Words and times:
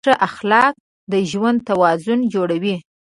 ښه 0.07 0.13
اخلاق 0.27 0.73
د 1.11 1.13
ژوند 1.31 1.59
توازن 1.69 2.19
جوړوي. 2.33 2.75